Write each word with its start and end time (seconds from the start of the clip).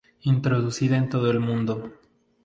Introducida 0.23 0.97
en 0.97 1.09
todo 1.09 1.29
el 1.29 1.39
mundo. 1.39 1.93